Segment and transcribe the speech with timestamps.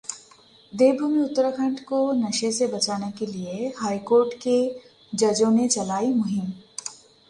[0.73, 4.57] देवभूमि उत्तराखंड को नशे से बचाने के लिए हाईकोर्ट के
[5.13, 6.51] जजों ने चलाई मुहिम